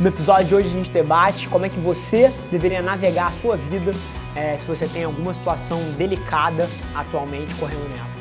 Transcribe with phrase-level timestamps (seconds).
[0.00, 3.56] No episódio de hoje a gente debate como é que você deveria navegar a sua
[3.56, 3.90] vida
[4.36, 8.17] é, se você tem alguma situação delicada atualmente correndo nela.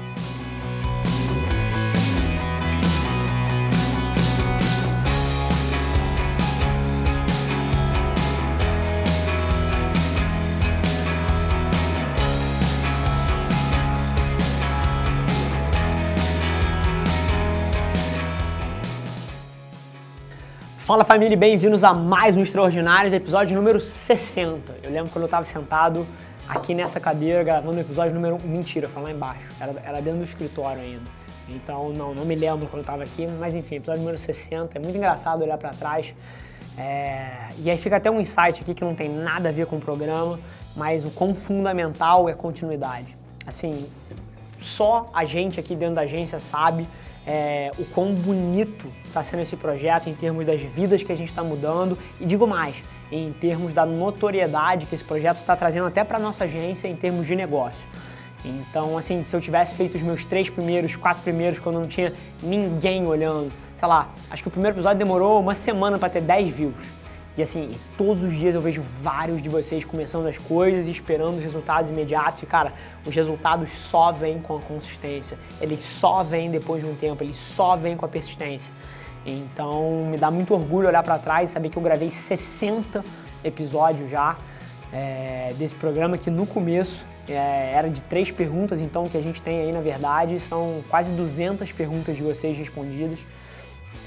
[20.87, 24.73] Fala família, bem-vindos a mais um Extraordinários, episódio número 60.
[24.81, 26.07] Eu lembro quando eu estava sentado
[26.47, 28.37] aqui nessa cadeira gravando o episódio número.
[28.45, 31.03] Mentira, foi lá embaixo, era, era dentro do escritório ainda.
[31.49, 34.77] Então, não, não me lembro quando eu estava aqui, mas enfim, episódio número 60.
[34.77, 36.13] É muito engraçado olhar para trás.
[36.77, 37.49] É...
[37.57, 39.81] E aí fica até um insight aqui que não tem nada a ver com o
[39.81, 40.39] programa,
[40.73, 43.13] mas o quão fundamental é continuidade.
[43.45, 43.85] Assim,
[44.57, 46.87] só a gente aqui dentro da agência sabe
[47.27, 51.29] é, o quão bonito está sendo esse projeto em termos das vidas que a gente
[51.29, 52.75] está mudando e digo mais,
[53.11, 57.27] em termos da notoriedade que esse projeto está trazendo até para nossa agência em termos
[57.27, 57.85] de negócio.
[58.45, 62.13] Então, assim, se eu tivesse feito os meus três primeiros, quatro primeiros, quando não tinha
[62.41, 66.53] ninguém olhando, sei lá, acho que o primeiro episódio demorou uma semana para ter 10
[66.53, 66.75] views.
[67.37, 71.37] E assim, todos os dias eu vejo vários de vocês começando as coisas e esperando
[71.37, 72.41] os resultados imediatos.
[72.41, 72.73] E cara,
[73.05, 75.37] os resultados só vêm com a consistência.
[75.61, 78.71] Eles só vêm depois de um tempo, eles só vêm com a persistência.
[79.23, 83.05] Então me dá muito orgulho olhar para trás e saber que eu gravei 60
[83.43, 84.35] episódios já
[84.91, 89.21] é, desse programa que no começo é, era de três perguntas, então o que a
[89.21, 93.19] gente tem aí na verdade são quase 200 perguntas de vocês respondidas.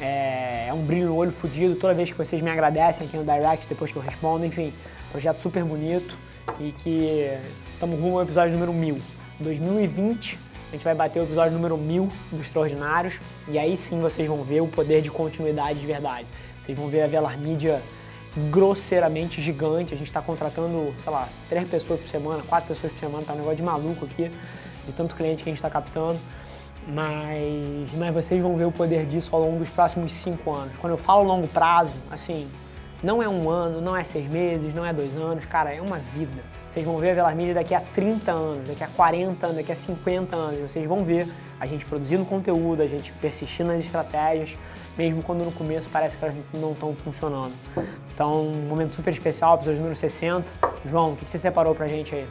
[0.01, 3.25] É, é um brilho no olho fudido toda vez que vocês me agradecem aqui no
[3.25, 4.45] Direct, depois que eu respondo.
[4.45, 4.73] Enfim,
[5.11, 6.17] projeto super bonito
[6.59, 7.29] e que
[7.73, 8.95] estamos rumo ao episódio número 1000.
[9.41, 13.15] Em 2020, a gente vai bater o episódio número 1000 dos Extraordinários
[13.49, 16.27] e aí sim vocês vão ver o poder de continuidade de verdade.
[16.65, 17.83] Vocês vão ver a Velar Mídia
[18.51, 19.93] grosseiramente gigante.
[19.93, 23.33] A gente está contratando, sei lá, três pessoas por semana, quatro pessoas por semana, tá
[23.33, 24.31] um negócio de maluco aqui,
[24.87, 26.19] de tanto cliente que a gente está captando
[26.89, 30.73] mas, mas vocês vão ver o poder disso ao longo dos próximos cinco anos.
[30.81, 32.49] Quando eu falo longo prazo, assim,
[33.03, 35.99] não é um ano, não é seis meses, não é dois anos, cara, é uma
[35.99, 36.43] vida.
[36.71, 39.77] Vocês vão ver a Velar daqui a 30 anos, daqui a 40 anos, daqui a
[39.77, 40.71] 50 anos.
[40.71, 41.27] Vocês vão ver
[41.59, 44.57] a gente produzindo conteúdo, a gente persistindo nas estratégias,
[44.97, 47.53] mesmo quando no começo parece que elas não estão funcionando.
[48.15, 50.47] Então, um momento super especial, episódio número 60.
[50.85, 52.29] João, o que você separou pra gente aí?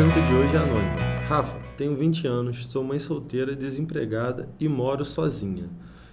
[0.00, 0.96] Pergunta de hoje é anônima.
[1.28, 5.68] Rafa, tenho 20 anos, sou mãe solteira, desempregada e moro sozinha.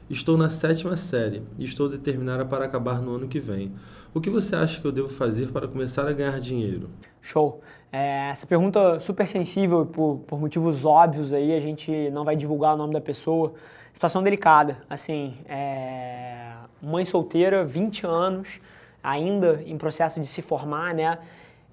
[0.09, 3.73] Estou na sétima série e estou determinada para acabar no ano que vem.
[4.13, 6.89] O que você acha que eu devo fazer para começar a ganhar dinheiro?
[7.21, 7.61] Show.
[7.89, 12.73] É, essa pergunta super sensível por, por motivos óbvios aí, a gente não vai divulgar
[12.73, 13.53] o nome da pessoa.
[13.93, 18.59] Situação delicada, assim, é, mãe solteira, 20 anos,
[19.01, 21.17] ainda em processo de se formar, né?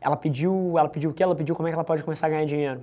[0.05, 1.23] Ela pediu, ela pediu o que?
[1.23, 2.83] Ela pediu como é que ela pode começar a ganhar dinheiro.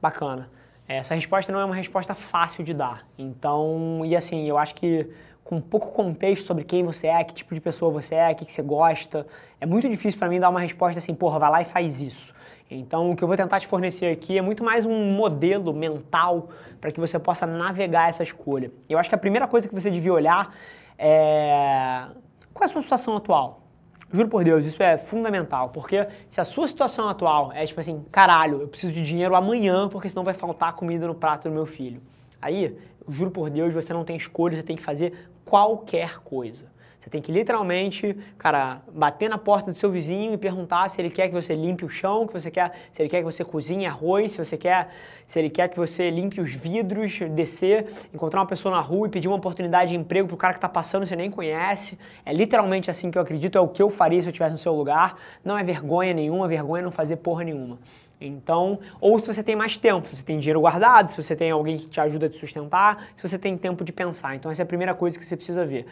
[0.00, 0.48] Bacana.
[0.88, 3.06] Essa resposta não é uma resposta fácil de dar.
[3.18, 5.06] Então, e assim, eu acho que
[5.44, 8.46] com pouco contexto sobre quem você é, que tipo de pessoa você é, o que,
[8.46, 9.26] que você gosta,
[9.60, 12.34] é muito difícil para mim dar uma resposta assim, porra, vai lá e faz isso.
[12.70, 16.48] Então, o que eu vou tentar te fornecer aqui é muito mais um modelo mental
[16.80, 18.72] para que você possa navegar essa escolha.
[18.88, 20.54] Eu acho que a primeira coisa que você devia olhar
[20.98, 22.06] é
[22.54, 23.65] qual é a sua situação atual?
[24.12, 28.04] Juro por Deus, isso é fundamental, porque se a sua situação atual é tipo assim,
[28.12, 31.66] caralho, eu preciso de dinheiro amanhã porque senão vai faltar comida no prato do meu
[31.66, 32.00] filho.
[32.40, 32.76] Aí,
[33.08, 36.66] juro por Deus, você não tem escolha, você tem que fazer qualquer coisa.
[37.06, 41.08] Você tem que literalmente, cara, bater na porta do seu vizinho e perguntar se ele
[41.08, 43.86] quer que você limpe o chão, que você quer, se ele quer que você cozinhe
[43.86, 44.88] arroz, se você quer,
[45.24, 49.10] se ele quer que você limpe os vidros, descer, encontrar uma pessoa na rua e
[49.10, 51.96] pedir uma oportunidade de emprego pro cara que tá passando e você nem conhece.
[52.24, 54.58] É literalmente assim que eu acredito, é o que eu faria se eu estivesse no
[54.58, 55.16] seu lugar.
[55.44, 57.78] Não é vergonha nenhuma, vergonha é não fazer porra nenhuma.
[58.20, 61.50] Então, ou se você tem mais tempo, se você tem dinheiro guardado, se você tem
[61.50, 64.34] alguém que te ajuda a te sustentar, se você tem tempo de pensar.
[64.34, 65.86] Então, essa é a primeira coisa que você precisa ver.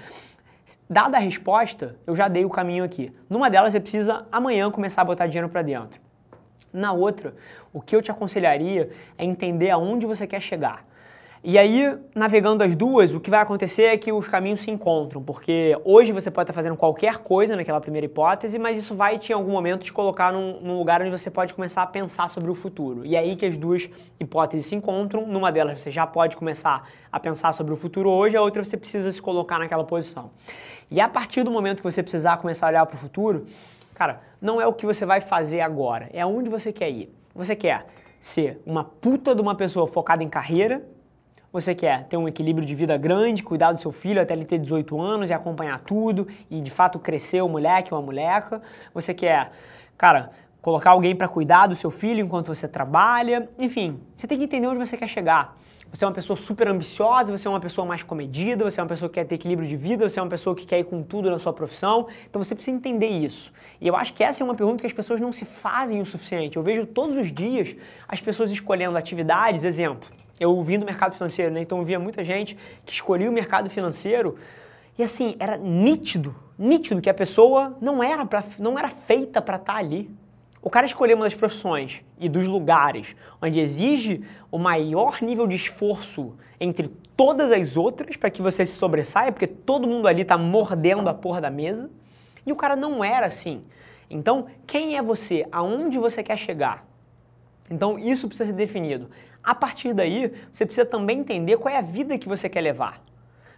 [0.89, 3.13] Dada a resposta, eu já dei o caminho aqui.
[3.29, 6.01] Numa delas, você precisa amanhã começar a botar dinheiro para dentro.
[6.73, 7.35] Na outra,
[7.73, 10.85] o que eu te aconselharia é entender aonde você quer chegar.
[11.47, 15.23] E aí, navegando as duas, o que vai acontecer é que os caminhos se encontram,
[15.23, 19.31] porque hoje você pode estar fazendo qualquer coisa naquela primeira hipótese, mas isso vai te,
[19.31, 22.51] em algum momento te colocar num, num, lugar onde você pode começar a pensar sobre
[22.51, 23.05] o futuro.
[23.05, 25.27] E é aí que as duas hipóteses se encontram.
[25.27, 28.79] Numa delas você já pode começar a pensar sobre o futuro hoje, a outra você
[28.79, 30.31] precisa se colocar naquela posição.
[30.91, 33.45] E a partir do momento que você precisar começar a olhar para o futuro,
[33.93, 37.15] cara, não é o que você vai fazer agora, é aonde você quer ir.
[37.35, 37.85] Você quer
[38.19, 40.83] ser uma puta de uma pessoa focada em carreira,
[41.55, 44.59] você quer ter um equilíbrio de vida grande, cuidar do seu filho até ele ter
[44.59, 48.61] 18 anos e acompanhar tudo e de fato crescer o moleque ou a moleca.
[48.93, 49.53] Você quer,
[49.97, 53.49] cara, colocar alguém para cuidar do seu filho enquanto você trabalha.
[53.57, 55.57] Enfim, você tem que entender onde você quer chegar.
[55.93, 58.89] Você é uma pessoa super ambiciosa, você é uma pessoa mais comedida, você é uma
[58.89, 61.05] pessoa que quer ter equilíbrio de vida, você é uma pessoa que quer ir com
[61.05, 62.09] tudo na sua profissão.
[62.29, 63.53] Então você precisa entender isso.
[63.81, 66.05] E eu acho que essa é uma pergunta que as pessoas não se fazem o
[66.05, 66.57] suficiente.
[66.57, 67.77] Eu vejo todos os dias
[68.09, 70.24] as pessoas escolhendo atividades, exemplo.
[70.39, 71.61] Eu vim do mercado financeiro, né?
[71.61, 74.37] então eu via muita gente que escolhia o mercado financeiro
[74.99, 79.57] e assim, era nítido, nítido que a pessoa não era, pra, não era feita para
[79.57, 80.11] estar tá ali.
[80.63, 85.57] O cara escolher uma das profissões e dos lugares onde exige o maior nível de
[85.57, 90.39] esforço entre todas as outras para que você se sobressaia, porque todo mundo ali está
[90.39, 91.91] mordendo a porra da mesa,
[92.47, 93.63] e o cara não era assim.
[94.09, 95.47] Então, quem é você?
[95.51, 96.87] Aonde você quer chegar?
[97.71, 99.11] Então, isso precisa ser definido.
[99.43, 103.03] A partir daí, você precisa também entender qual é a vida que você quer levar.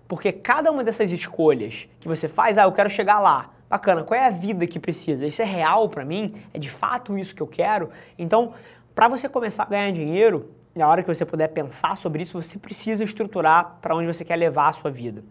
[0.08, 4.18] Porque cada uma dessas escolhas que você faz, ah, eu quero chegar lá, Bacana, qual
[4.18, 5.26] é a vida que precisa?
[5.26, 6.36] Isso é real para mim?
[6.54, 7.90] É de fato isso que eu quero?
[8.16, 8.54] Então,
[8.94, 12.58] para você começar a ganhar dinheiro, na hora que você puder pensar sobre isso, você
[12.58, 15.24] precisa estruturar para onde você quer levar a sua vida.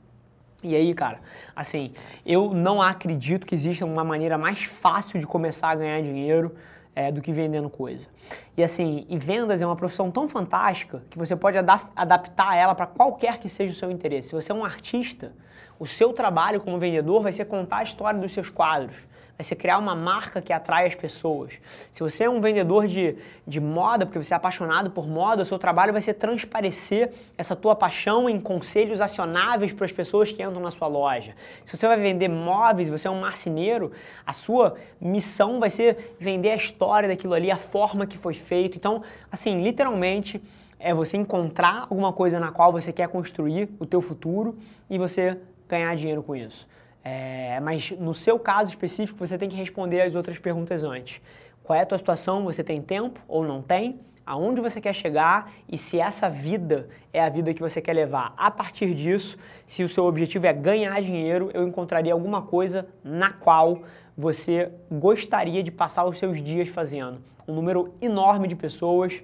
[0.61, 1.19] E aí, cara,
[1.55, 1.93] assim,
[2.25, 6.53] eu não acredito que exista uma maneira mais fácil de começar a ganhar dinheiro
[6.95, 8.07] é, do que vendendo coisa.
[8.55, 12.87] E assim, e vendas é uma profissão tão fantástica que você pode adaptar ela para
[12.87, 14.29] qualquer que seja o seu interesse.
[14.29, 15.33] Se você é um artista,
[15.77, 18.95] o seu trabalho como vendedor vai ser contar a história dos seus quadros,
[19.37, 21.53] vai ser criar uma marca que atrai as pessoas.
[21.91, 25.45] Se você é um vendedor de, de moda, porque você é apaixonado por moda, o
[25.45, 30.41] seu trabalho vai ser transparecer essa tua paixão em conselhos acionáveis para as pessoas que
[30.41, 31.35] entram na sua loja.
[31.65, 33.91] Se você vai vender móveis, você é um marceneiro,
[34.25, 38.77] a sua missão vai ser vender a história daquilo ali, a forma que foi feito.
[38.77, 40.41] Então, assim, literalmente
[40.79, 44.57] é você encontrar alguma coisa na qual você quer construir o teu futuro
[44.89, 45.37] e você
[45.67, 46.67] ganhar dinheiro com isso.
[47.07, 51.21] É, mas no seu caso específico, você tem que responder as outras perguntas antes.
[51.63, 52.43] Qual é a tua situação?
[52.45, 53.99] Você tem tempo ou não tem?
[54.25, 58.33] Aonde você quer chegar e se essa vida é a vida que você quer levar.
[58.35, 59.37] A partir disso,
[59.67, 63.83] se o seu objetivo é ganhar dinheiro, eu encontraria alguma coisa na qual
[64.17, 67.21] você gostaria de passar os seus dias fazendo.
[67.47, 69.21] Um número enorme de pessoas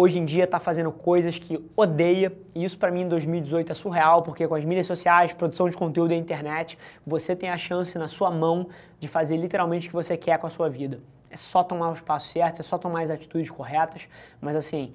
[0.00, 3.74] hoje em dia está fazendo coisas que odeia, e isso para mim em 2018 é
[3.74, 7.98] surreal, porque com as mídias sociais, produção de conteúdo e internet, você tem a chance
[7.98, 8.68] na sua mão
[8.98, 11.00] de fazer literalmente o que você quer com a sua vida.
[11.28, 14.08] É só tomar os passos certos, é só tomar as atitudes corretas,
[14.40, 14.94] mas assim,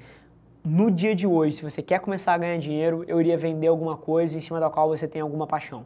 [0.64, 3.96] no dia de hoje, se você quer começar a ganhar dinheiro, eu iria vender alguma
[3.96, 5.86] coisa em cima da qual você tem alguma paixão.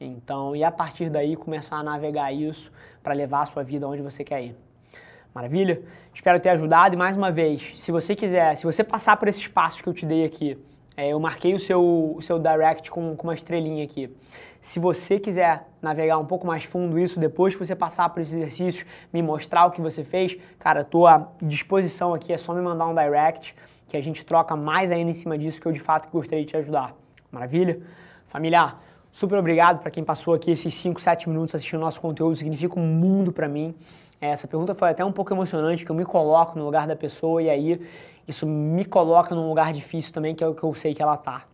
[0.00, 4.00] Então, e a partir daí começar a navegar isso para levar a sua vida onde
[4.00, 4.56] você quer ir.
[5.36, 5.82] Maravilha?
[6.14, 9.46] Espero ter ajudado e mais uma vez, se você quiser, se você passar por esses
[9.46, 10.56] passos que eu te dei aqui,
[10.96, 14.10] é, eu marquei o seu, o seu direct com, com uma estrelinha aqui.
[14.62, 18.32] Se você quiser navegar um pouco mais fundo isso, depois que você passar por esses
[18.32, 22.62] exercícios, me mostrar o que você fez, cara, estou à disposição aqui, é só me
[22.62, 23.54] mandar um direct
[23.88, 26.50] que a gente troca mais ainda em cima disso que eu de fato gostaria de
[26.50, 26.94] te ajudar.
[27.30, 27.78] Maravilha?
[28.26, 32.80] Familiar, super obrigado para quem passou aqui esses 5, 7 minutos assistindo nosso conteúdo, significa
[32.80, 33.74] um mundo para mim.
[34.20, 37.42] Essa pergunta foi até um pouco emocionante, que eu me coloco no lugar da pessoa
[37.42, 37.80] e aí
[38.26, 41.16] isso me coloca num lugar difícil também, que é o que eu sei que ela
[41.16, 41.44] tá.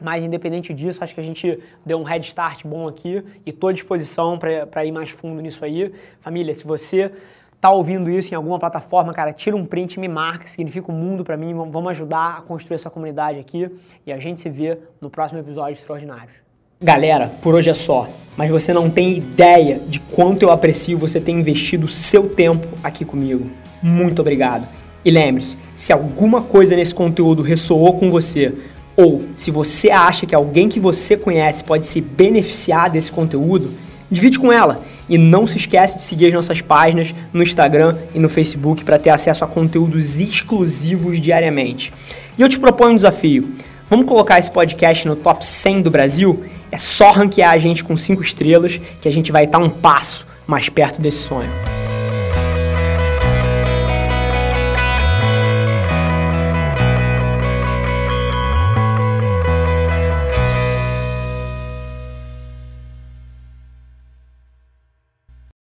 [0.00, 3.70] Mas independente disso, acho que a gente deu um head start bom aqui e estou
[3.70, 5.92] à disposição para ir mais fundo nisso aí.
[6.20, 7.12] Família, se você
[7.60, 11.24] tá ouvindo isso em alguma plataforma, cara, tira um print me marca, significa um mundo
[11.24, 11.54] para mim.
[11.54, 13.70] Vamos ajudar a construir essa comunidade aqui
[14.04, 16.43] e a gente se vê no próximo episódio extraordinário.
[16.82, 21.20] Galera, por hoje é só, mas você não tem ideia de quanto eu aprecio você
[21.20, 23.48] ter investido seu tempo aqui comigo.
[23.80, 24.66] Muito obrigado.
[25.04, 28.52] E lembre-se, se alguma coisa nesse conteúdo ressoou com você,
[28.96, 33.70] ou se você acha que alguém que você conhece pode se beneficiar desse conteúdo,
[34.10, 34.82] divide com ela.
[35.08, 38.98] E não se esquece de seguir as nossas páginas no Instagram e no Facebook para
[38.98, 41.92] ter acesso a conteúdos exclusivos diariamente.
[42.38, 43.50] E eu te proponho um desafio.
[43.90, 46.42] Vamos colocar esse podcast no top 100 do Brasil?
[46.74, 50.26] É só ranquear a gente com cinco estrelas que a gente vai estar um passo
[50.44, 51.73] mais perto desse sonho.